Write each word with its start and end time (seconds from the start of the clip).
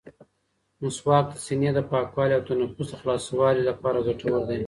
مسواک 0.81 1.25
د 1.31 1.35
سینې 1.45 1.69
د 1.75 1.79
پاکوالي 1.91 2.33
او 2.35 2.43
تنفس 2.49 2.87
د 2.91 2.95
خلاصوالي 3.01 3.63
لپاره 3.69 4.05
ګټور 4.07 4.41
دی. 4.49 4.59